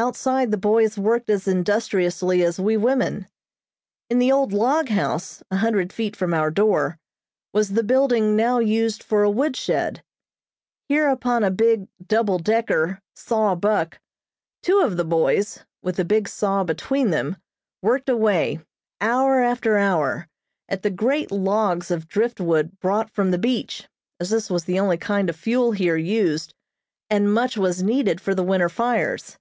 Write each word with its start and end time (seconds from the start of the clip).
Outside 0.00 0.52
the 0.52 0.56
boys 0.58 0.96
worked 0.96 1.28
as 1.28 1.48
industriously 1.48 2.44
as 2.44 2.60
we 2.60 2.76
women. 2.76 3.26
In 4.08 4.20
the 4.20 4.30
old 4.30 4.52
log 4.52 4.90
house, 4.90 5.42
a 5.50 5.56
hundred 5.56 5.92
feet 5.92 6.14
from 6.14 6.32
our 6.32 6.52
door, 6.52 7.00
was 7.52 7.70
the 7.70 7.82
building 7.82 8.36
now 8.36 8.60
used 8.60 9.02
for 9.02 9.24
a 9.24 9.28
woodshed. 9.30 10.04
Here, 10.88 11.08
upon 11.08 11.42
a 11.42 11.50
big 11.50 11.88
"double 12.06 12.38
decker" 12.38 13.00
saw 13.16 13.56
buck, 13.56 13.98
two 14.62 14.78
of 14.82 14.96
the 14.96 15.04
boys, 15.04 15.64
with 15.82 15.96
the 15.96 16.04
big 16.04 16.28
saw 16.28 16.62
between 16.62 17.10
them, 17.10 17.36
worked 17.82 18.08
away, 18.08 18.60
hour 19.00 19.40
after 19.42 19.78
hour, 19.78 20.28
at 20.68 20.82
the 20.84 20.90
great 20.90 21.32
logs 21.32 21.90
of 21.90 22.06
driftwood 22.06 22.78
brought 22.78 23.10
from 23.10 23.32
the 23.32 23.36
beach, 23.38 23.88
as 24.20 24.30
this 24.30 24.48
was 24.48 24.62
the 24.62 24.78
only 24.78 24.96
kind 24.96 25.28
of 25.28 25.34
fuel 25.34 25.72
here 25.72 25.96
used, 25.96 26.54
and 27.10 27.34
much 27.34 27.56
was 27.58 27.82
needed 27.82 28.20
for 28.20 28.32
the 28.32 28.44
winter 28.44 28.68
fires. 28.68 29.36